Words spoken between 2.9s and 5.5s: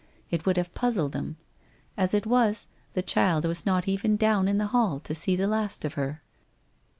the child was not even down in the hall to see the